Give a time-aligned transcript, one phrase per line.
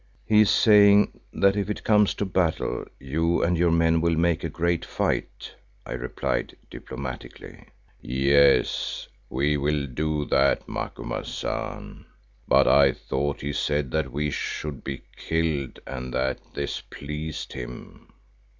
[0.25, 4.43] "He is saying that if it comes to battle, you and your men will make
[4.43, 5.53] a great fight,"
[5.85, 7.67] I replied diplomatically.
[8.01, 12.07] "Yes, we will do that, Macumazahn,
[12.47, 18.11] but I thought he said that we should be killed and that this pleased him."